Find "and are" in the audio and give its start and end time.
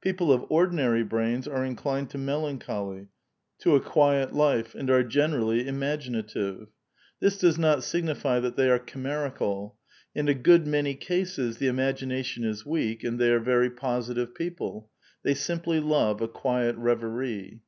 4.76-5.02